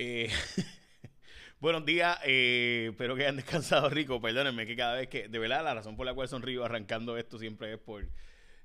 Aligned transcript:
Eh, 0.00 0.30
buenos 1.60 1.84
días, 1.84 2.20
eh, 2.24 2.90
espero 2.92 3.16
que 3.16 3.22
hayan 3.22 3.34
descansado 3.34 3.90
rico. 3.90 4.20
Perdónenme 4.20 4.64
que 4.64 4.76
cada 4.76 4.94
vez 4.94 5.08
que, 5.08 5.26
de 5.26 5.38
verdad, 5.40 5.64
la 5.64 5.74
razón 5.74 5.96
por 5.96 6.06
la 6.06 6.14
cual 6.14 6.28
sonrío 6.28 6.64
arrancando 6.64 7.18
esto 7.18 7.36
siempre 7.36 7.74
es 7.74 7.80
por, 7.80 8.08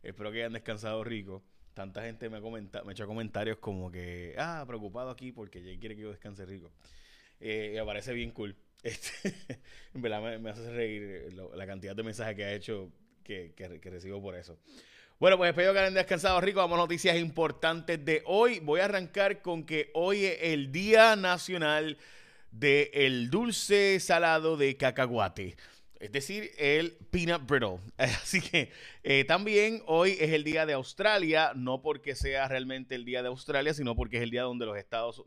espero 0.04 0.32
que 0.32 0.38
hayan 0.38 0.54
descansado 0.54 1.04
rico. 1.04 1.44
Tanta 1.74 2.04
gente 2.04 2.30
me 2.30 2.38
ha, 2.38 2.42
comenta, 2.42 2.84
me 2.84 2.90
ha 2.90 2.92
hecho 2.92 3.08
comentarios 3.08 3.58
como 3.58 3.92
que, 3.92 4.36
ah, 4.38 4.64
preocupado 4.68 5.10
aquí 5.10 5.32
porque 5.32 5.64
Jay 5.64 5.80
quiere 5.80 5.96
que 5.96 6.04
yo 6.04 6.12
descanse 6.12 6.46
rico. 6.46 6.72
Eh, 7.40 7.74
me 7.78 7.86
parece 7.86 8.14
bien 8.14 8.32
cool. 8.32 8.56
Este, 8.84 9.34
en 9.94 10.02
verdad 10.02 10.40
me, 10.40 10.50
hace 10.50 10.70
reír 10.70 11.34
la 11.56 11.66
cantidad 11.66 11.96
de 11.96 12.04
mensajes 12.04 12.36
que 12.36 12.44
ha 12.44 12.54
hecho 12.54 12.92
que, 13.24 13.54
que 13.56 13.90
recibo 13.90 14.22
por 14.22 14.36
eso. 14.36 14.60
Bueno, 15.20 15.38
pues 15.38 15.52
espero 15.52 15.74
que 15.74 15.80
hayan 15.80 15.94
descansado 15.94 16.42
rico. 16.42 16.60
Vamos 16.60 16.78
a 16.78 16.82
noticias 16.82 17.18
importantes 17.18 18.04
de 18.04 18.24
hoy. 18.26 18.60
Voy 18.60 18.82
a 18.82 18.86
arrancar 18.86 19.42
con 19.42 19.64
que 19.64 19.90
hoy 19.94 20.26
es 20.26 20.38
el 20.42 20.72
Día 20.72 21.16
Nacional 21.16 21.98
del 22.52 23.30
Dulce 23.30 24.00
Salado 24.00 24.58
de 24.58 24.76
Cacahuate. 24.76 25.56
Es 26.00 26.12
decir, 26.12 26.52
el 26.58 26.98
peanut 27.12 27.48
brittle. 27.48 27.80
Así 27.98 28.42
que 28.42 28.72
eh, 29.04 29.24
también 29.24 29.82
hoy 29.86 30.18
es 30.20 30.34
el 30.34 30.44
día 30.44 30.66
de 30.66 30.74
Australia, 30.74 31.54
no 31.56 31.82
porque 31.82 32.16
sea 32.16 32.48
realmente 32.50 32.96
el 32.96 33.06
día 33.06 33.22
de 33.22 33.30
Australia, 33.30 33.74
sino 33.74 33.96
porque 33.96 34.18
es 34.18 34.24
el 34.24 34.32
día 34.32 34.42
donde 34.42 34.66
los 34.66 34.78
Estados, 34.78 35.20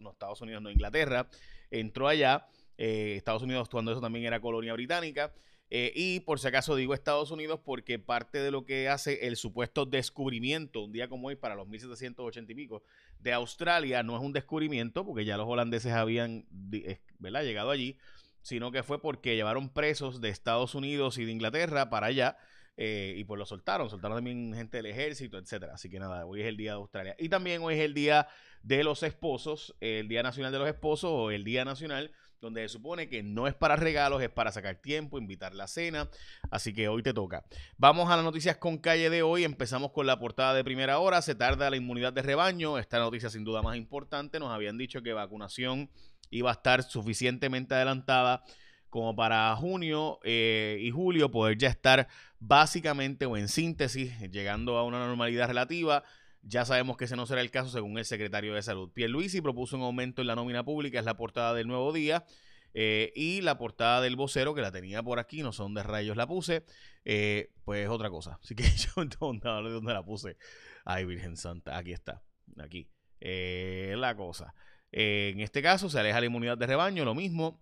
Unidos, 0.42 0.60
no 0.60 0.70
Inglaterra, 0.70 1.28
entró 1.70 2.08
allá. 2.08 2.46
Eh, 2.76 3.14
Estados 3.16 3.42
Unidos, 3.42 3.70
cuando 3.70 3.92
eso 3.92 4.02
también 4.02 4.26
era 4.26 4.40
colonia 4.40 4.74
británica. 4.74 5.32
Eh, 5.68 5.92
y 5.96 6.20
por 6.20 6.38
si 6.38 6.46
acaso 6.46 6.76
digo 6.76 6.94
Estados 6.94 7.32
Unidos 7.32 7.60
porque 7.64 7.98
parte 7.98 8.38
de 8.38 8.52
lo 8.52 8.64
que 8.64 8.88
hace 8.88 9.26
el 9.26 9.36
supuesto 9.36 9.84
descubrimiento, 9.84 10.84
un 10.84 10.92
día 10.92 11.08
como 11.08 11.26
hoy 11.28 11.36
para 11.36 11.56
los 11.56 11.66
1780 11.66 12.52
y 12.52 12.54
pico, 12.54 12.84
de 13.18 13.32
Australia 13.32 14.02
no 14.04 14.16
es 14.16 14.22
un 14.22 14.32
descubrimiento 14.32 15.04
porque 15.04 15.24
ya 15.24 15.36
los 15.36 15.48
holandeses 15.48 15.92
habían 15.92 16.46
llegado 16.70 17.70
allí, 17.70 17.98
sino 18.42 18.70
que 18.70 18.84
fue 18.84 19.00
porque 19.00 19.34
llevaron 19.34 19.68
presos 19.68 20.20
de 20.20 20.28
Estados 20.28 20.76
Unidos 20.76 21.18
y 21.18 21.24
de 21.24 21.32
Inglaterra 21.32 21.90
para 21.90 22.06
allá. 22.06 22.36
Eh, 22.78 23.14
y 23.16 23.24
pues 23.24 23.38
lo 23.38 23.46
soltaron, 23.46 23.88
soltaron 23.88 24.18
también 24.18 24.52
gente 24.54 24.76
del 24.76 24.86
ejército, 24.86 25.38
etcétera. 25.38 25.74
Así 25.74 25.88
que 25.88 25.98
nada, 25.98 26.26
hoy 26.26 26.42
es 26.42 26.46
el 26.46 26.58
día 26.58 26.72
de 26.72 26.76
Australia. 26.76 27.16
Y 27.18 27.30
también 27.30 27.62
hoy 27.62 27.74
es 27.74 27.80
el 27.80 27.94
día 27.94 28.28
de 28.62 28.84
los 28.84 29.02
esposos, 29.02 29.74
el 29.80 30.08
Día 30.08 30.22
Nacional 30.22 30.52
de 30.52 30.58
los 30.58 30.68
Esposos 30.68 31.10
o 31.10 31.30
el 31.30 31.42
Día 31.42 31.64
Nacional 31.64 32.12
donde 32.46 32.62
se 32.62 32.68
supone 32.68 33.08
que 33.08 33.22
no 33.22 33.46
es 33.46 33.54
para 33.54 33.76
regalos, 33.76 34.22
es 34.22 34.30
para 34.30 34.52
sacar 34.52 34.76
tiempo, 34.76 35.18
invitar 35.18 35.54
la 35.54 35.66
cena. 35.66 36.08
Así 36.50 36.72
que 36.72 36.88
hoy 36.88 37.02
te 37.02 37.12
toca. 37.12 37.44
Vamos 37.76 38.08
a 38.08 38.16
las 38.16 38.24
noticias 38.24 38.56
con 38.56 38.78
calle 38.78 39.10
de 39.10 39.22
hoy. 39.22 39.44
Empezamos 39.44 39.92
con 39.92 40.06
la 40.06 40.18
portada 40.18 40.54
de 40.54 40.64
primera 40.64 40.98
hora. 40.98 41.20
Se 41.22 41.34
tarda 41.34 41.68
la 41.68 41.76
inmunidad 41.76 42.12
de 42.12 42.22
rebaño. 42.22 42.78
Esta 42.78 42.98
noticia 42.98 43.30
sin 43.30 43.44
duda 43.44 43.62
más 43.62 43.76
importante. 43.76 44.38
Nos 44.38 44.52
habían 44.52 44.78
dicho 44.78 45.02
que 45.02 45.12
vacunación 45.12 45.90
iba 46.30 46.50
a 46.50 46.54
estar 46.54 46.82
suficientemente 46.82 47.74
adelantada 47.74 48.44
como 48.90 49.14
para 49.16 49.54
junio 49.56 50.20
eh, 50.22 50.78
y 50.80 50.90
julio 50.90 51.30
poder 51.30 51.58
ya 51.58 51.68
estar 51.68 52.08
básicamente 52.38 53.26
o 53.26 53.36
en 53.36 53.48
síntesis 53.48 54.18
llegando 54.30 54.78
a 54.78 54.84
una 54.84 55.04
normalidad 55.04 55.48
relativa. 55.48 56.04
Ya 56.48 56.64
sabemos 56.64 56.96
que 56.96 57.06
ese 57.06 57.16
no 57.16 57.26
será 57.26 57.40
el 57.40 57.50
caso 57.50 57.70
según 57.70 57.98
el 57.98 58.04
secretario 58.04 58.54
de 58.54 58.62
Salud. 58.62 58.92
Pierluisi 58.92 59.40
propuso 59.40 59.76
un 59.76 59.82
aumento 59.82 60.20
en 60.20 60.28
la 60.28 60.36
nómina 60.36 60.64
pública, 60.64 61.00
es 61.00 61.04
la 61.04 61.16
portada 61.16 61.54
del 61.54 61.66
Nuevo 61.66 61.92
Día. 61.92 62.24
Eh, 62.72 63.12
y 63.16 63.40
la 63.40 63.58
portada 63.58 64.00
del 64.00 64.14
vocero, 64.14 64.54
que 64.54 64.60
la 64.60 64.70
tenía 64.70 65.02
por 65.02 65.18
aquí, 65.18 65.42
no 65.42 65.50
sé 65.50 65.62
dónde 65.62 65.82
rayos 65.82 66.16
la 66.16 66.26
puse, 66.26 66.64
eh, 67.04 67.50
pues 67.64 67.88
otra 67.88 68.10
cosa. 68.10 68.38
Así 68.40 68.54
que 68.54 68.62
yo 68.76 68.90
dónde, 69.18 69.48
dónde 69.70 69.92
la 69.92 70.04
puse. 70.04 70.36
Ay, 70.84 71.04
Virgen 71.04 71.36
Santa, 71.36 71.76
aquí 71.76 71.92
está, 71.92 72.22
aquí. 72.58 72.88
Eh, 73.18 73.94
la 73.96 74.14
cosa. 74.14 74.54
en 74.92 75.40
este 75.40 75.62
caso 75.62 75.88
se 75.88 75.98
aleja 75.98 76.20
la 76.20 76.26
inmunidad 76.26 76.58
de 76.58 76.66
rebaño, 76.66 77.04
lo 77.04 77.14
mismo. 77.14 77.60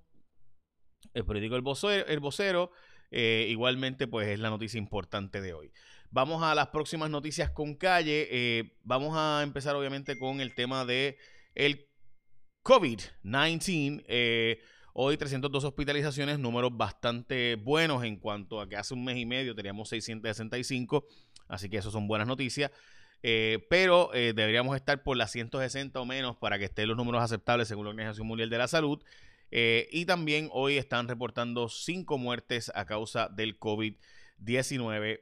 El 1.15 1.25
periódico 1.25 1.63
Vocero, 1.63 2.07
el 2.07 2.21
vocero 2.21 2.71
igualmente 3.11 4.07
pues 4.07 4.29
es 4.29 4.39
la 4.39 4.51
noticia 4.51 4.79
importante 4.79 5.41
de 5.41 5.55
hoy. 5.55 5.73
Vamos 6.15 6.45
a 6.45 6.55
las 6.55 6.69
próximas 6.69 7.11
noticias 7.11 7.51
con 7.51 7.75
calle. 7.75 8.29
Eh, 8.31 8.77
vamos 8.85 9.15
a 9.17 9.43
empezar 9.43 9.75
obviamente 9.75 10.17
con 10.17 10.41
el 10.41 10.55
tema 10.55 10.85
de 10.85 11.19
el 11.57 11.89
COVID-19. 12.63 14.05
Eh, 14.07 14.61
hoy 14.93 15.17
302 15.17 15.65
hospitalizaciones, 15.65 16.39
números 16.39 16.71
bastante 16.77 17.57
buenos 17.57 18.05
en 18.05 18.15
cuanto 18.15 18.61
a 18.61 18.69
que 18.69 18.77
hace 18.77 18.95
un 18.95 19.03
mes 19.05 19.17
y 19.17 19.27
medio 19.27 19.57
teníamos 19.57 19.89
665, 19.89 21.05
así 21.49 21.69
que 21.69 21.79
eso 21.79 21.91
son 21.91 22.07
buenas 22.07 22.29
noticias. 22.29 22.71
Eh, 23.25 23.67
pero 23.69 24.11
deberíamos 24.13 24.77
estar 24.77 25.03
por 25.03 25.17
las 25.17 25.33
160 25.33 25.99
o 25.99 26.05
menos 26.05 26.37
para 26.37 26.61
que 26.61 26.67
estén 26.67 26.87
los 26.87 26.97
números 26.97 27.25
aceptables 27.25 27.67
según 27.67 27.87
la 27.87 27.91
Organización 27.91 28.29
Mundial 28.29 28.51
de 28.51 28.59
la 28.59 28.69
Salud. 28.69 29.03
Y 29.51 30.05
también 30.07 30.49
hoy 30.53 30.77
están 30.77 31.09
reportando 31.09 31.69
cinco 31.69 32.19
muertes 32.19 32.73
a 32.75 32.87
causa 32.87 33.29
del 33.29 33.59
COVID-19 33.59 35.21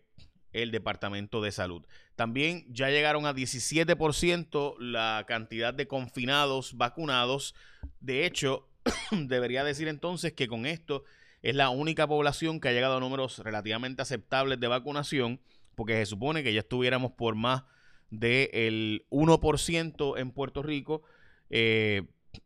el 0.52 0.70
Departamento 0.70 1.40
de 1.40 1.52
Salud. 1.52 1.86
También 2.16 2.64
ya 2.68 2.90
llegaron 2.90 3.26
a 3.26 3.34
17% 3.34 4.76
la 4.78 5.24
cantidad 5.26 5.72
de 5.74 5.86
confinados 5.86 6.76
vacunados. 6.76 7.54
De 8.00 8.26
hecho, 8.26 8.68
debería 9.10 9.64
decir 9.64 9.88
entonces 9.88 10.32
que 10.32 10.48
con 10.48 10.66
esto 10.66 11.04
es 11.42 11.54
la 11.54 11.70
única 11.70 12.06
población 12.06 12.60
que 12.60 12.68
ha 12.68 12.72
llegado 12.72 12.96
a 12.96 13.00
números 13.00 13.38
relativamente 13.38 14.02
aceptables 14.02 14.60
de 14.60 14.68
vacunación, 14.68 15.40
porque 15.74 15.94
se 15.94 16.06
supone 16.06 16.42
que 16.42 16.52
ya 16.52 16.60
estuviéramos 16.60 17.12
por 17.12 17.34
más 17.34 17.64
del 18.10 19.06
1% 19.10 20.18
en 20.18 20.30
Puerto 20.30 20.62
Rico. 20.62 21.02
Eh, 21.50 22.04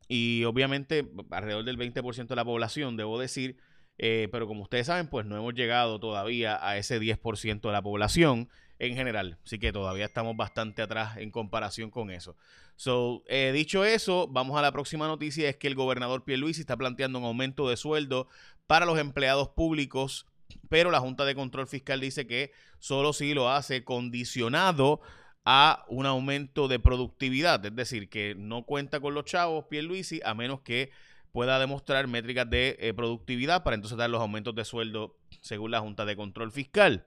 y 0.09 0.45
obviamente 0.45 1.09
alrededor 1.31 1.65
del 1.65 1.79
20% 1.79 2.27
de 2.27 2.37
la 2.37 2.45
población, 2.45 2.97
debo 2.97 3.19
decir, 3.19 3.57
eh, 3.99 4.29
pero 4.31 4.47
como 4.47 4.63
ustedes 4.63 4.87
saben, 4.87 5.09
pues 5.09 5.27
no 5.27 5.37
hemos 5.37 5.55
llegado 5.55 5.99
todavía 5.99 6.59
a 6.67 6.77
ese 6.77 7.01
10% 7.01 7.61
de 7.61 7.73
la 7.73 7.83
población 7.83 8.49
en 8.79 8.95
general. 8.95 9.39
Así 9.45 9.59
que 9.59 9.73
todavía 9.73 10.05
estamos 10.05 10.37
bastante 10.37 10.83
atrás 10.83 11.17
en 11.17 11.31
comparación 11.31 11.91
con 11.91 12.11
eso. 12.11 12.37
So, 12.77 13.23
eh, 13.27 13.53
dicho 13.55 13.85
eso, 13.85 14.29
vamos 14.29 14.59
a 14.59 14.63
la 14.63 14.73
próxima 14.73 15.07
noticia. 15.07 15.49
Es 15.49 15.57
que 15.57 15.67
el 15.67 15.75
gobernador 15.75 16.25
Pierluisi 16.25 16.61
está 16.61 16.77
planteando 16.77 17.19
un 17.19 17.25
aumento 17.25 17.69
de 17.69 17.77
sueldo 17.77 18.29
para 18.67 18.85
los 18.85 18.99
empleados 18.99 19.49
públicos, 19.49 20.27
pero 20.69 20.91
la 20.91 21.01
Junta 21.01 21.25
de 21.25 21.35
Control 21.35 21.67
Fiscal 21.67 22.01
dice 22.01 22.27
que 22.27 22.53
solo 22.79 23.13
si 23.13 23.33
lo 23.33 23.51
hace 23.51 23.83
condicionado 23.83 25.01
a 25.47 25.84
un 25.89 26.07
aumento 26.07 26.67
de 26.67 26.81
productividad. 26.81 27.65
Es 27.65 27.75
decir, 27.75 28.11
que 28.11 28.34
no 28.37 28.65
cuenta 28.65 28.99
con 29.01 29.15
los 29.15 29.25
chavos 29.25 29.67
Pierluisi 29.71 30.21
a 30.25 30.34
menos 30.34 30.61
que 30.61 30.91
pueda 31.31 31.61
demostrar 31.61 32.09
métricas 32.09 32.51
de 32.51 32.77
eh, 32.81 32.93
productividad 32.93 33.62
para 33.62 33.77
entonces 33.77 33.97
dar 33.97 34.11
los 34.11 34.21
aumentos 34.21 34.55
de 34.56 34.65
sueldo 34.65 35.17
según 35.41 35.71
la 35.71 35.81
Junta 35.81 36.05
de 36.05 36.17
Control 36.17 36.51
Fiscal. 36.51 37.06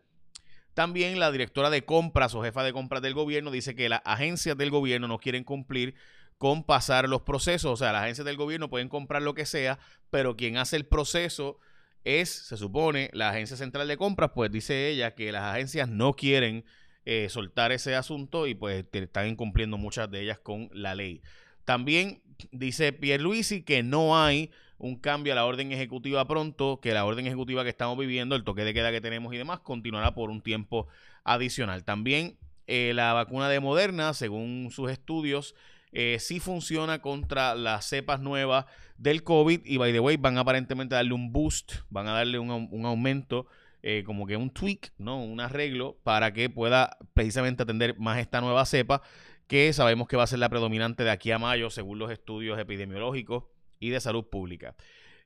También 0.73 1.19
la 1.19 1.31
directora 1.31 1.69
de 1.69 1.83
compras 1.83 2.33
o 2.33 2.41
jefa 2.41 2.63
de 2.63 2.71
compras 2.71 3.01
del 3.01 3.13
gobierno 3.13 3.51
dice 3.51 3.75
que 3.75 3.89
las 3.89 4.01
agencias 4.05 4.55
del 4.55 4.69
gobierno 4.71 5.09
no 5.09 5.19
quieren 5.19 5.43
cumplir 5.43 5.95
con 6.37 6.63
pasar 6.63 7.09
los 7.09 7.23
procesos. 7.23 7.71
O 7.71 7.75
sea, 7.75 7.91
las 7.91 8.03
agencias 8.03 8.23
del 8.23 8.37
gobierno 8.37 8.69
pueden 8.69 8.87
comprar 8.87 9.21
lo 9.21 9.33
que 9.33 9.45
sea, 9.45 9.79
pero 10.09 10.37
quien 10.37 10.55
hace 10.55 10.77
el 10.77 10.85
proceso 10.85 11.59
es, 12.05 12.29
se 12.29 12.55
supone, 12.55 13.09
la 13.11 13.31
agencia 13.31 13.57
central 13.57 13.89
de 13.89 13.97
compras, 13.97 14.31
pues 14.33 14.49
dice 14.49 14.87
ella 14.87 15.13
que 15.13 15.33
las 15.33 15.55
agencias 15.55 15.89
no 15.89 16.13
quieren 16.13 16.63
eh, 17.11 17.27
soltar 17.27 17.71
ese 17.71 17.95
asunto 17.95 18.45
y 18.45 18.53
pues 18.53 18.85
están 18.91 19.27
incumpliendo 19.27 19.79
muchas 19.79 20.11
de 20.11 20.21
ellas 20.21 20.37
con 20.37 20.69
la 20.73 20.93
ley. 20.93 21.23
También 21.65 22.21
dice 22.51 22.93
Pierluisi 22.93 23.63
que 23.63 23.81
no 23.81 24.21
hay 24.21 24.51
un 24.77 24.95
cambio 24.95 25.33
a 25.33 25.35
la 25.35 25.45
orden 25.45 25.71
ejecutiva 25.71 26.27
pronto, 26.27 26.79
que 26.79 26.93
la 26.93 27.05
orden 27.05 27.25
ejecutiva 27.25 27.63
que 27.63 27.71
estamos 27.71 27.97
viviendo, 27.97 28.35
el 28.35 28.43
toque 28.43 28.63
de 28.63 28.75
queda 28.75 28.91
que 28.91 29.01
tenemos 29.01 29.33
y 29.33 29.37
demás, 29.37 29.59
continuará 29.61 30.13
por 30.13 30.29
un 30.29 30.43
tiempo 30.43 30.87
adicional. 31.23 31.83
También 31.83 32.37
eh, 32.67 32.93
la 32.93 33.13
vacuna 33.13 33.49
de 33.49 33.59
Moderna, 33.59 34.13
según 34.13 34.69
sus 34.71 34.91
estudios, 34.91 35.55
eh, 35.91 36.17
sí 36.19 36.39
funciona 36.39 37.01
contra 37.01 37.55
las 37.55 37.85
cepas 37.85 38.19
nuevas 38.19 38.65
del 38.99 39.23
COVID 39.23 39.61
y, 39.65 39.77
by 39.77 39.91
the 39.91 39.99
way, 39.99 40.15
van 40.17 40.37
aparentemente 40.37 40.93
a 40.93 40.99
darle 40.99 41.13
un 41.13 41.31
boost, 41.31 41.73
van 41.89 42.07
a 42.07 42.13
darle 42.13 42.37
un, 42.37 42.85
aumento, 42.85 43.47
eh, 43.81 44.03
como 44.05 44.25
que 44.27 44.37
un 44.37 44.49
tweak, 44.49 44.93
¿no? 44.97 45.23
Un 45.23 45.39
arreglo 45.39 45.99
para 46.03 46.33
que 46.33 46.49
pueda 46.49 46.97
precisamente 47.13 47.63
atender 47.63 47.97
más 47.99 48.19
esta 48.19 48.41
nueva 48.41 48.65
cepa 48.65 49.01
que 49.47 49.73
sabemos 49.73 50.07
que 50.07 50.15
va 50.15 50.23
a 50.23 50.27
ser 50.27 50.39
la 50.39 50.49
predominante 50.49 51.03
de 51.03 51.09
aquí 51.09 51.31
a 51.31 51.39
mayo, 51.39 51.69
según 51.69 51.97
los 51.97 52.11
estudios 52.11 52.59
epidemiológicos 52.59 53.45
y 53.79 53.89
de 53.89 53.99
salud 53.99 54.25
pública. 54.29 54.75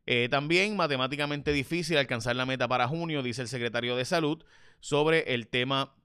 Eh, 0.06 0.28
también 0.30 0.76
matemáticamente 0.76 1.52
difícil 1.52 1.98
alcanzar 1.98 2.36
la 2.36 2.46
meta 2.46 2.68
para 2.68 2.88
junio, 2.88 3.24
dice 3.24 3.42
el 3.42 3.48
secretario 3.48 3.96
de 3.96 4.06
salud, 4.06 4.44
sobre 4.80 5.34
el 5.34 5.48
tema 5.48 5.96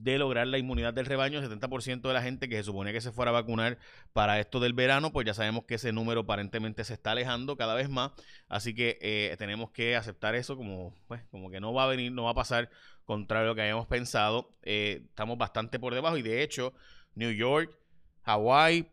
de 0.00 0.18
lograr 0.18 0.46
la 0.46 0.58
inmunidad 0.58 0.94
del 0.94 1.06
rebaño. 1.06 1.40
70% 1.40 2.02
de 2.02 2.14
la 2.14 2.22
gente 2.22 2.48
que 2.48 2.56
se 2.56 2.64
supone 2.64 2.92
que 2.92 3.00
se 3.00 3.12
fuera 3.12 3.30
a 3.30 3.34
vacunar 3.34 3.78
para 4.12 4.40
esto 4.40 4.60
del 4.60 4.72
verano, 4.72 5.12
pues 5.12 5.26
ya 5.26 5.34
sabemos 5.34 5.64
que 5.64 5.74
ese 5.74 5.92
número 5.92 6.20
aparentemente 6.20 6.84
se 6.84 6.94
está 6.94 7.12
alejando 7.12 7.56
cada 7.56 7.74
vez 7.74 7.88
más. 7.88 8.12
Así 8.48 8.74
que 8.74 8.98
eh, 9.00 9.34
tenemos 9.38 9.70
que 9.70 9.96
aceptar 9.96 10.34
eso 10.34 10.56
como, 10.56 10.94
pues, 11.06 11.22
como 11.30 11.50
que 11.50 11.60
no 11.60 11.72
va 11.72 11.84
a 11.84 11.88
venir, 11.88 12.12
no 12.12 12.24
va 12.24 12.30
a 12.30 12.34
pasar 12.34 12.70
contrario 13.04 13.46
a 13.46 13.48
lo 13.48 13.54
que 13.54 13.62
habíamos 13.62 13.86
pensado. 13.86 14.50
Eh, 14.62 15.02
estamos 15.08 15.38
bastante 15.38 15.78
por 15.78 15.94
debajo 15.94 16.16
y 16.16 16.22
de 16.22 16.42
hecho 16.42 16.72
New 17.14 17.32
York, 17.32 17.76
Hawaii, 18.22 18.88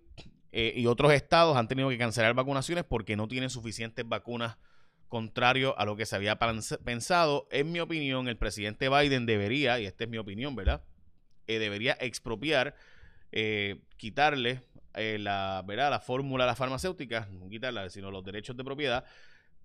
eh, 0.51 0.73
y 0.75 0.85
otros 0.85 1.13
estados 1.13 1.55
han 1.55 1.67
tenido 1.67 1.89
que 1.89 1.97
cancelar 1.97 2.33
vacunaciones 2.33 2.83
porque 2.83 3.15
no 3.15 3.27
tienen 3.27 3.49
suficientes 3.49 4.07
vacunas 4.07 4.57
contrario 5.07 5.77
a 5.77 5.85
lo 5.85 5.95
que 5.95 6.05
se 6.05 6.15
había 6.15 6.39
pensado. 6.39 7.47
En 7.51 7.71
mi 7.71 7.79
opinión, 7.79 8.27
el 8.27 8.37
presidente 8.37 8.89
Biden 8.89 9.25
debería, 9.25 9.79
y 9.79 9.85
esta 9.85 10.05
es 10.05 10.09
mi 10.09 10.17
opinión, 10.17 10.55
¿verdad? 10.55 10.83
Eh, 11.55 11.59
debería 11.59 11.97
expropiar, 11.99 12.75
eh, 13.31 13.81
quitarle 13.97 14.61
la, 14.93 15.63
¿verdad? 15.65 15.89
la 15.89 15.99
fórmula 15.99 16.43
a 16.43 16.47
las 16.47 16.57
farmacéuticas, 16.57 17.29
no 17.29 17.49
quitarla, 17.49 17.89
sino 17.89 18.11
los 18.11 18.23
derechos 18.23 18.57
de 18.57 18.63
propiedad, 18.63 19.05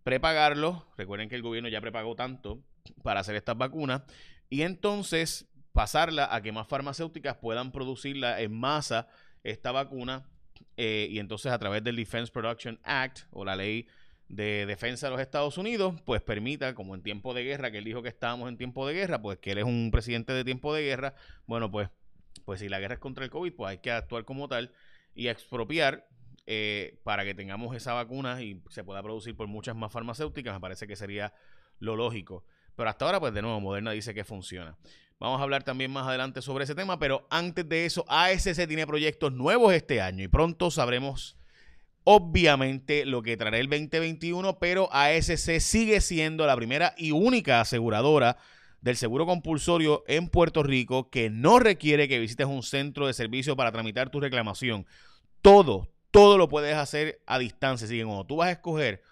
prepagarlos. 0.04 0.84
Recuerden 0.96 1.28
que 1.28 1.34
el 1.34 1.42
gobierno 1.42 1.68
ya 1.68 1.80
prepagó 1.80 2.14
tanto 2.14 2.60
para 3.02 3.20
hacer 3.20 3.34
estas 3.34 3.56
vacunas. 3.58 4.02
Y 4.48 4.62
entonces 4.62 5.48
pasarla 5.72 6.34
a 6.34 6.40
que 6.40 6.52
más 6.52 6.68
farmacéuticas 6.68 7.36
puedan 7.36 7.72
producirla 7.72 8.40
en 8.40 8.52
masa 8.52 9.08
esta 9.42 9.72
vacuna 9.72 10.24
eh, 10.76 11.08
y 11.10 11.18
entonces 11.18 11.52
a 11.52 11.58
través 11.58 11.84
del 11.84 11.96
Defense 11.96 12.32
Production 12.32 12.78
Act 12.82 13.20
o 13.30 13.44
la 13.44 13.56
ley 13.56 13.86
de 14.28 14.66
defensa 14.66 15.06
de 15.06 15.12
los 15.12 15.20
Estados 15.20 15.56
Unidos, 15.58 15.94
pues 16.04 16.20
permita, 16.20 16.74
como 16.74 16.94
en 16.94 17.02
tiempo 17.02 17.34
de 17.34 17.44
guerra, 17.44 17.70
que 17.70 17.78
él 17.78 17.84
dijo 17.84 18.02
que 18.02 18.08
estábamos 18.08 18.48
en 18.48 18.56
tiempo 18.56 18.86
de 18.86 18.94
guerra, 18.94 19.22
pues 19.22 19.38
que 19.38 19.52
él 19.52 19.58
es 19.58 19.64
un 19.64 19.90
presidente 19.92 20.32
de 20.32 20.44
tiempo 20.44 20.74
de 20.74 20.82
guerra, 20.82 21.14
bueno, 21.46 21.70
pues, 21.70 21.88
pues 22.44 22.60
si 22.60 22.68
la 22.68 22.80
guerra 22.80 22.94
es 22.94 23.00
contra 23.00 23.24
el 23.24 23.30
COVID, 23.30 23.52
pues 23.52 23.70
hay 23.70 23.78
que 23.78 23.90
actuar 23.90 24.24
como 24.24 24.48
tal 24.48 24.72
y 25.14 25.28
expropiar 25.28 26.08
eh, 26.46 27.00
para 27.02 27.24
que 27.24 27.34
tengamos 27.34 27.74
esa 27.74 27.92
vacuna 27.92 28.42
y 28.42 28.62
se 28.68 28.84
pueda 28.84 29.02
producir 29.02 29.36
por 29.36 29.46
muchas 29.46 29.76
más 29.76 29.92
farmacéuticas, 29.92 30.54
me 30.54 30.60
parece 30.60 30.86
que 30.86 30.96
sería 30.96 31.32
lo 31.78 31.96
lógico. 31.96 32.44
Pero 32.74 32.90
hasta 32.90 33.06
ahora, 33.06 33.20
pues 33.20 33.32
de 33.32 33.42
nuevo, 33.42 33.60
Moderna 33.60 33.92
dice 33.92 34.12
que 34.12 34.24
funciona. 34.24 34.76
Vamos 35.18 35.40
a 35.40 35.44
hablar 35.44 35.62
también 35.62 35.90
más 35.90 36.06
adelante 36.06 36.42
sobre 36.42 36.64
ese 36.64 36.74
tema, 36.74 36.98
pero 36.98 37.26
antes 37.30 37.66
de 37.66 37.86
eso, 37.86 38.04
ASC 38.06 38.66
tiene 38.68 38.86
proyectos 38.86 39.32
nuevos 39.32 39.72
este 39.72 40.02
año 40.02 40.22
y 40.22 40.28
pronto 40.28 40.70
sabremos 40.70 41.38
obviamente 42.08 43.04
lo 43.04 43.20
que 43.20 43.36
traerá 43.36 43.58
el 43.58 43.68
2021, 43.68 44.60
pero 44.60 44.88
ASC 44.92 45.58
sigue 45.58 46.00
siendo 46.00 46.46
la 46.46 46.54
primera 46.54 46.94
y 46.96 47.10
única 47.10 47.60
aseguradora 47.60 48.36
del 48.80 48.96
seguro 48.96 49.26
compulsorio 49.26 50.04
en 50.06 50.28
Puerto 50.28 50.62
Rico 50.62 51.10
que 51.10 51.30
no 51.30 51.58
requiere 51.58 52.06
que 52.06 52.20
visites 52.20 52.46
un 52.46 52.62
centro 52.62 53.08
de 53.08 53.12
servicio 53.12 53.56
para 53.56 53.72
tramitar 53.72 54.08
tu 54.08 54.20
reclamación. 54.20 54.86
Todo, 55.42 55.88
todo 56.12 56.38
lo 56.38 56.48
puedes 56.48 56.76
hacer 56.76 57.20
a 57.26 57.40
distancia. 57.40 57.86
Así 57.86 57.98
que 57.98 58.04
cuando 58.04 58.24
tú 58.24 58.36
vas 58.36 58.48
a 58.48 58.52
escoger 58.52 59.02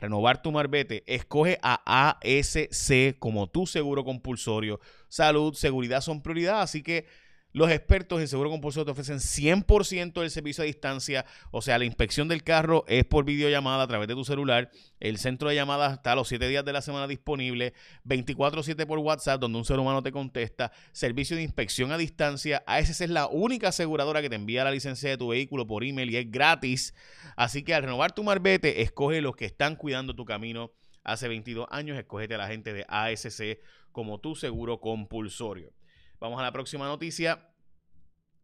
renovar 0.00 0.42
tu 0.42 0.50
marbete, 0.50 1.04
escoge 1.06 1.60
a 1.62 2.16
ASC 2.18 3.16
como 3.20 3.46
tu 3.46 3.64
seguro 3.64 4.02
compulsorio. 4.02 4.80
Salud, 5.06 5.54
seguridad 5.54 6.00
son 6.00 6.20
prioridad, 6.20 6.62
así 6.62 6.82
que 6.82 7.06
los 7.52 7.70
expertos 7.70 8.20
en 8.20 8.28
seguro 8.28 8.50
compulsorio 8.50 8.84
te 8.84 8.92
ofrecen 8.92 9.18
100% 9.18 10.20
del 10.20 10.30
servicio 10.30 10.62
a 10.62 10.66
distancia, 10.66 11.26
o 11.50 11.62
sea, 11.62 11.78
la 11.78 11.84
inspección 11.84 12.28
del 12.28 12.42
carro 12.42 12.84
es 12.86 13.04
por 13.04 13.24
videollamada 13.24 13.82
a 13.82 13.86
través 13.88 14.06
de 14.08 14.14
tu 14.14 14.24
celular. 14.24 14.70
El 15.00 15.18
centro 15.18 15.48
de 15.48 15.56
llamadas 15.56 15.94
está 15.94 16.12
a 16.12 16.14
los 16.14 16.28
7 16.28 16.46
días 16.48 16.64
de 16.64 16.72
la 16.72 16.82
semana 16.82 17.08
disponible, 17.08 17.74
24/7 18.04 18.86
por 18.86 18.98
WhatsApp 18.98 19.40
donde 19.40 19.58
un 19.58 19.64
ser 19.64 19.78
humano 19.78 20.02
te 20.02 20.12
contesta, 20.12 20.72
servicio 20.92 21.36
de 21.36 21.42
inspección 21.42 21.92
a 21.92 21.98
distancia. 21.98 22.62
ASC 22.66 23.04
es 23.04 23.10
la 23.10 23.26
única 23.26 23.68
aseguradora 23.68 24.22
que 24.22 24.30
te 24.30 24.36
envía 24.36 24.64
la 24.64 24.70
licencia 24.70 25.10
de 25.10 25.16
tu 25.16 25.28
vehículo 25.28 25.66
por 25.66 25.82
email 25.84 26.10
y 26.10 26.16
es 26.16 26.30
gratis. 26.30 26.94
Así 27.36 27.62
que 27.62 27.74
al 27.74 27.82
renovar 27.82 28.12
tu 28.12 28.22
marbete, 28.22 28.82
escoge 28.82 29.20
los 29.20 29.34
que 29.34 29.46
están 29.46 29.76
cuidando 29.76 30.14
tu 30.14 30.24
camino. 30.24 30.72
Hace 31.02 31.28
22 31.28 31.66
años, 31.70 31.98
escogete 31.98 32.34
a 32.34 32.38
la 32.38 32.48
gente 32.48 32.72
de 32.72 32.84
ASC 32.86 33.58
como 33.90 34.20
tu 34.20 34.36
seguro 34.36 34.80
compulsorio. 34.80 35.72
Vamos 36.20 36.38
a 36.38 36.42
la 36.42 36.52
próxima 36.52 36.86
noticia. 36.86 37.48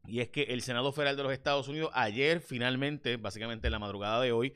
Y 0.06 0.20
es 0.20 0.28
que 0.30 0.44
el 0.44 0.62
Senado 0.62 0.92
Federal 0.92 1.16
de 1.16 1.22
los 1.24 1.32
Estados 1.32 1.68
Unidos 1.68 1.90
ayer 1.92 2.40
finalmente, 2.40 3.18
básicamente 3.18 3.68
en 3.68 3.72
la 3.72 3.78
madrugada 3.78 4.20
de 4.22 4.32
hoy, 4.32 4.54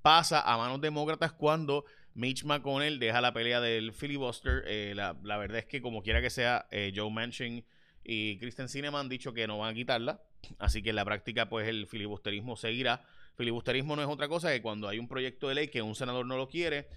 pasa 0.00 0.40
a 0.40 0.56
manos 0.56 0.80
demócratas 0.80 1.32
cuando 1.32 1.84
Mitch 2.14 2.44
McConnell 2.44 2.98
deja 2.98 3.20
la 3.20 3.34
pelea 3.34 3.60
del 3.60 3.92
filibuster. 3.92 4.64
Eh, 4.66 4.94
la, 4.96 5.12
verdad 5.12 5.58
es 5.58 5.66
que 5.66 5.82
como 5.82 6.02
quiera 6.02 6.22
que 6.22 6.30
sea, 6.30 6.66
eh, 6.70 6.92
Joe 6.96 7.10
Manchin 7.10 7.62
y 8.04 8.38
Kristen 8.38 8.70
Sinema 8.70 9.00
han 9.00 9.10
dicho 9.10 9.34
que 9.34 9.46
no 9.46 9.58
van 9.58 9.72
a 9.72 9.74
quitarla. 9.74 10.22
Así 10.58 10.82
que 10.82 10.90
en 10.90 10.96
la 10.96 11.04
práctica 11.04 11.50
pues 11.50 11.68
el 11.68 11.86
filibusterismo 11.86 12.56
seguirá. 12.56 13.04
Filibusterismo 13.36 13.96
no 13.96 14.02
es 14.02 14.08
otra 14.08 14.28
cosa 14.28 14.50
que 14.50 14.62
cuando 14.62 14.88
hay 14.88 14.98
un 14.98 15.08
proyecto 15.08 15.48
de 15.48 15.56
ley 15.56 15.68
que 15.68 15.82
un 15.82 15.94
senador 15.94 16.24
no 16.24 16.38
lo 16.38 16.48
quiere, 16.48 16.88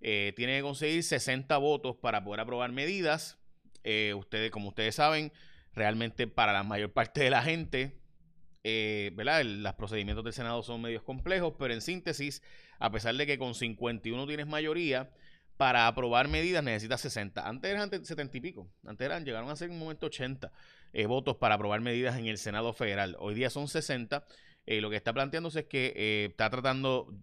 eh, 0.00 0.32
tiene 0.34 0.56
que 0.56 0.62
conseguir 0.62 1.04
60 1.04 1.56
votos 1.58 1.94
para 1.96 2.24
poder 2.24 2.40
aprobar 2.40 2.72
medidas 2.72 3.39
eh, 3.84 4.14
ustedes, 4.14 4.50
como 4.50 4.68
ustedes 4.68 4.94
saben, 4.94 5.32
realmente 5.74 6.26
para 6.26 6.52
la 6.52 6.62
mayor 6.62 6.92
parte 6.92 7.22
de 7.22 7.30
la 7.30 7.42
gente, 7.42 7.96
eh, 8.64 9.12
¿verdad? 9.14 9.44
los 9.44 9.74
procedimientos 9.74 10.24
del 10.24 10.32
Senado 10.32 10.62
son 10.62 10.82
medios 10.82 11.02
complejos, 11.02 11.54
pero 11.58 11.72
en 11.72 11.80
síntesis, 11.80 12.42
a 12.78 12.90
pesar 12.90 13.14
de 13.14 13.26
que 13.26 13.38
con 13.38 13.54
51 13.54 14.26
tienes 14.26 14.46
mayoría, 14.46 15.10
para 15.56 15.86
aprobar 15.86 16.28
medidas 16.28 16.64
necesitas 16.64 17.02
60. 17.02 17.46
Antes 17.46 17.70
eran 17.70 17.90
70 17.90 18.36
y 18.36 18.40
pico. 18.40 18.70
Antes 18.86 19.04
eran, 19.04 19.26
llegaron 19.26 19.50
a 19.50 19.56
ser 19.56 19.68
en 19.68 19.74
un 19.74 19.80
momento 19.80 20.06
80 20.06 20.50
eh, 20.94 21.04
votos 21.04 21.36
para 21.36 21.56
aprobar 21.56 21.82
medidas 21.82 22.18
en 22.18 22.26
el 22.26 22.38
Senado 22.38 22.72
federal. 22.72 23.14
Hoy 23.18 23.34
día 23.34 23.50
son 23.50 23.68
60. 23.68 24.24
lo 24.66 24.90
que 24.90 24.96
está 24.96 25.12
planteándose 25.12 25.60
es 25.60 25.66
que 25.66 26.24
está 26.30 26.48
tratando 26.48 27.14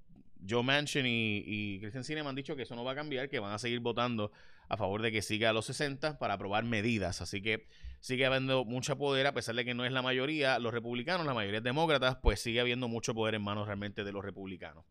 Joe 0.47 0.61
Manchin 0.61 1.07
y, 1.07 1.43
y 1.45 1.79
Christian 1.79 2.03
Sinema 2.03 2.29
han 2.29 2.35
dicho 2.35 2.55
que 2.55 2.63
eso 2.63 2.75
no 2.75 2.83
va 2.83 2.91
a 2.91 2.95
cambiar, 2.95 3.27
que 3.27 3.39
van 3.39 3.53
a 3.53 3.57
seguir 3.57 3.79
votando 3.79 4.31
a 4.69 4.77
favor 4.77 5.01
de 5.01 5.11
que 5.11 5.21
siga 5.21 5.49
a 5.49 5.53
los 5.53 5.65
60 5.65 6.19
para 6.19 6.35
aprobar 6.35 6.63
medidas. 6.63 7.21
Así 7.21 7.41
que 7.41 7.67
sigue 7.99 8.25
habiendo 8.25 8.65
mucho 8.65 8.97
poder, 8.97 9.27
a 9.27 9.33
pesar 9.33 9.55
de 9.55 9.65
que 9.65 9.73
no 9.73 9.85
es 9.85 9.91
la 9.91 10.01
mayoría 10.01 10.59
los 10.59 10.73
republicanos, 10.73 11.25
la 11.25 11.33
mayoría 11.33 11.59
es 11.59 11.63
demócratas, 11.63 12.17
pues 12.21 12.39
sigue 12.39 12.59
habiendo 12.59 12.87
mucho 12.87 13.13
poder 13.13 13.35
en 13.35 13.41
manos 13.41 13.67
realmente 13.67 14.03
de 14.03 14.11
los 14.11 14.23
republicanos. 14.23 14.85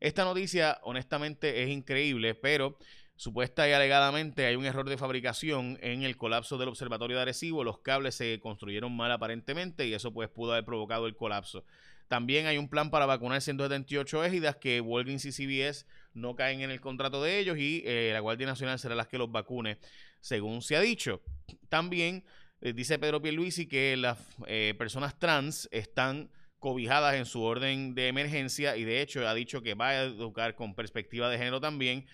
Esta 0.00 0.24
noticia, 0.24 0.78
honestamente, 0.82 1.62
es 1.62 1.68
increíble, 1.68 2.34
pero 2.34 2.78
supuesta 3.16 3.68
y 3.68 3.72
alegadamente 3.72 4.46
hay 4.46 4.56
un 4.56 4.64
error 4.64 4.88
de 4.88 4.96
fabricación 4.96 5.78
en 5.82 6.04
el 6.04 6.16
colapso 6.16 6.56
del 6.56 6.70
observatorio 6.70 7.16
de 7.16 7.22
Arecibo. 7.22 7.64
Los 7.64 7.80
cables 7.80 8.14
se 8.14 8.40
construyeron 8.40 8.96
mal 8.96 9.12
aparentemente 9.12 9.86
y 9.86 9.92
eso 9.92 10.10
pues 10.14 10.30
pudo 10.30 10.52
haber 10.52 10.64
provocado 10.64 11.06
el 11.06 11.14
colapso. 11.14 11.66
También 12.10 12.46
hay 12.48 12.58
un 12.58 12.68
plan 12.68 12.90
para 12.90 13.06
vacunar 13.06 13.40
178 13.40 14.24
égidas 14.24 14.56
que 14.56 14.80
Walgreens 14.80 15.24
y 15.26 15.30
CBS 15.30 15.86
no 16.12 16.34
caen 16.34 16.60
en 16.60 16.72
el 16.72 16.80
contrato 16.80 17.22
de 17.22 17.38
ellos 17.38 17.56
y 17.56 17.84
eh, 17.86 18.10
la 18.12 18.18
Guardia 18.18 18.48
Nacional 18.48 18.80
será 18.80 18.96
la 18.96 19.04
que 19.04 19.16
los 19.16 19.30
vacune, 19.30 19.78
según 20.18 20.60
se 20.60 20.74
ha 20.74 20.80
dicho. 20.80 21.22
También 21.68 22.24
eh, 22.62 22.72
dice 22.72 22.98
Pedro 22.98 23.22
Pierluisi 23.22 23.68
que 23.68 23.96
las 23.96 24.18
eh, 24.48 24.74
personas 24.76 25.20
trans 25.20 25.68
están 25.70 26.32
cobijadas 26.58 27.14
en 27.14 27.26
su 27.26 27.42
orden 27.42 27.94
de 27.94 28.08
emergencia 28.08 28.76
y 28.76 28.82
de 28.82 29.02
hecho 29.02 29.28
ha 29.28 29.32
dicho 29.32 29.62
que 29.62 29.74
va 29.74 29.90
a 29.90 30.02
educar 30.02 30.56
con 30.56 30.74
perspectiva 30.74 31.30
de 31.30 31.38
género 31.38 31.60
también. 31.60 32.06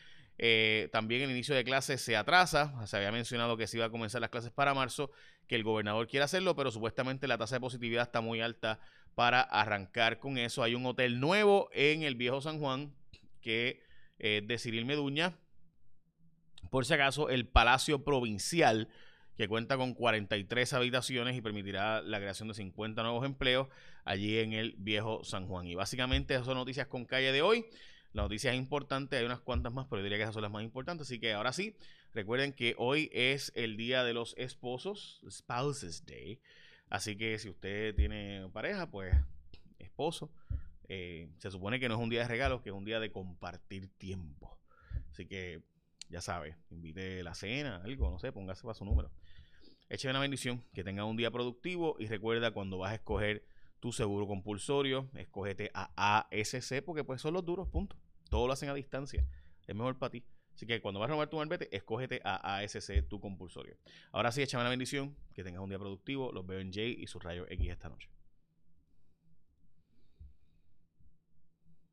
también 0.92 1.22
el 1.22 1.30
inicio 1.30 1.54
de 1.54 1.64
clases 1.64 2.02
se 2.02 2.18
atrasa, 2.18 2.86
se 2.86 2.98
había 2.98 3.12
mencionado 3.12 3.56
que 3.56 3.66
se 3.66 3.78
iba 3.78 3.86
a 3.86 3.90
comenzar 3.90 4.20
las 4.20 4.28
clases 4.28 4.50
para 4.50 4.74
marzo, 4.74 5.10
que 5.46 5.54
el 5.54 5.62
gobernador 5.62 6.06
quiere 6.06 6.24
hacerlo, 6.24 6.54
pero 6.54 6.70
supuestamente 6.70 7.26
la 7.26 7.38
tasa 7.38 7.56
de 7.56 7.60
positividad 7.60 8.02
está 8.02 8.20
muy 8.20 8.42
alta 8.42 8.78
para 9.16 9.40
arrancar 9.40 10.18
con 10.18 10.36
eso. 10.36 10.62
Hay 10.62 10.74
un 10.74 10.84
hotel 10.84 11.18
nuevo 11.20 11.70
en 11.72 12.02
el 12.02 12.14
viejo 12.14 12.42
San 12.42 12.60
Juan 12.60 12.94
que 13.40 13.82
es 14.18 14.46
de 14.46 14.58
Cyril 14.58 14.84
Meduña. 14.84 15.38
Por 16.70 16.84
si 16.84 16.92
acaso, 16.92 17.30
el 17.30 17.48
Palacio 17.48 18.04
Provincial, 18.04 18.88
que 19.38 19.48
cuenta 19.48 19.78
con 19.78 19.94
43 19.94 20.70
habitaciones 20.74 21.34
y 21.34 21.40
permitirá 21.40 22.02
la 22.02 22.18
creación 22.18 22.48
de 22.48 22.54
50 22.54 23.02
nuevos 23.02 23.24
empleos 23.24 23.68
allí 24.04 24.38
en 24.38 24.52
el 24.52 24.74
viejo 24.76 25.24
San 25.24 25.46
Juan. 25.46 25.66
Y 25.66 25.74
básicamente 25.74 26.34
esas 26.34 26.44
son 26.44 26.56
noticias 26.56 26.86
con 26.86 27.06
calle 27.06 27.32
de 27.32 27.40
hoy. 27.40 27.64
La 28.12 28.22
noticia 28.22 28.52
es 28.52 28.58
importante, 28.58 29.16
hay 29.16 29.24
unas 29.24 29.40
cuantas 29.40 29.72
más, 29.72 29.86
pero 29.88 30.00
yo 30.00 30.04
diría 30.04 30.18
que 30.18 30.24
esas 30.24 30.34
son 30.34 30.42
las 30.42 30.52
más 30.52 30.62
importantes. 30.62 31.06
Así 31.06 31.18
que 31.18 31.32
ahora 31.32 31.54
sí, 31.54 31.74
recuerden 32.12 32.52
que 32.52 32.74
hoy 32.76 33.08
es 33.14 33.50
el 33.54 33.78
Día 33.78 34.04
de 34.04 34.12
los 34.12 34.34
Esposos, 34.36 35.22
Spouses 35.30 36.04
Day. 36.04 36.38
Así 36.88 37.16
que 37.16 37.38
si 37.38 37.48
usted 37.48 37.94
tiene 37.94 38.48
pareja, 38.52 38.90
pues 38.90 39.14
esposo, 39.78 40.30
eh, 40.88 41.28
se 41.38 41.50
supone 41.50 41.80
que 41.80 41.88
no 41.88 41.96
es 41.96 42.00
un 42.00 42.10
día 42.10 42.20
de 42.20 42.28
regalos, 42.28 42.62
que 42.62 42.70
es 42.70 42.74
un 42.74 42.84
día 42.84 43.00
de 43.00 43.10
compartir 43.10 43.88
tiempo. 43.98 44.58
Así 45.10 45.26
que 45.26 45.62
ya 46.08 46.20
sabe, 46.20 46.56
invite 46.70 47.22
la 47.22 47.34
cena, 47.34 47.82
algo, 47.84 48.10
no 48.10 48.18
sé, 48.18 48.32
póngase 48.32 48.62
para 48.62 48.74
su 48.74 48.84
número. 48.84 49.10
Eche 49.88 50.08
una 50.08 50.20
bendición, 50.20 50.64
que 50.74 50.84
tenga 50.84 51.04
un 51.04 51.16
día 51.16 51.30
productivo 51.30 51.96
y 51.98 52.06
recuerda 52.06 52.50
cuando 52.50 52.78
vas 52.78 52.92
a 52.92 52.96
escoger 52.96 53.44
tu 53.80 53.92
seguro 53.92 54.26
compulsorio, 54.26 55.08
escógete 55.14 55.70
a 55.74 56.24
ASC 56.30 56.82
porque 56.84 57.04
pues 57.04 57.20
son 57.20 57.34
los 57.34 57.44
duros, 57.44 57.68
punto. 57.68 57.96
Todo 58.30 58.46
lo 58.46 58.52
hacen 58.52 58.68
a 58.68 58.74
distancia. 58.74 59.24
Es 59.66 59.74
mejor 59.74 59.98
para 59.98 60.10
ti. 60.10 60.24
Así 60.56 60.64
que 60.66 60.80
cuando 60.80 60.98
vas 61.00 61.08
a 61.08 61.08
renovar 61.08 61.28
tu 61.28 61.36
marbete, 61.36 61.68
escógete 61.76 62.22
a 62.24 62.56
ASC 62.56 63.06
tu 63.08 63.20
compulsorio. 63.20 63.76
Ahora 64.10 64.32
sí, 64.32 64.40
échame 64.40 64.64
la 64.64 64.70
bendición, 64.70 65.14
que 65.34 65.44
tengas 65.44 65.60
un 65.60 65.68
día 65.68 65.78
productivo. 65.78 66.32
Los 66.32 66.46
veo 66.46 66.60
en 66.60 66.72
Jay 66.72 66.96
y 66.98 67.06
su 67.08 67.18
rayo 67.18 67.44
X 67.46 67.68
esta 67.70 67.90
noche. 67.90 68.08